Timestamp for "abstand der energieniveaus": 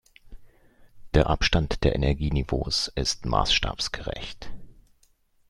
1.29-2.91